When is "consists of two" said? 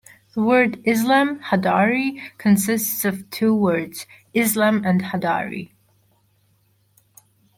2.39-3.53